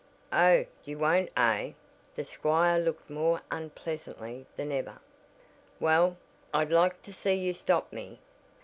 "Oh, 0.33 0.65
you 0.83 0.97
won't 0.97 1.29
eh?" 1.37 1.73
the 2.15 2.23
squire 2.23 2.79
looked 2.79 3.07
more 3.07 3.43
unpleasantly 3.51 4.47
than 4.55 4.71
ever. 4.71 4.97
"Well, 5.79 6.17
I'd 6.51 6.71
like 6.71 7.03
to 7.03 7.13
see 7.13 7.35
you 7.35 7.53
stop 7.53 7.93
me! 7.93 8.19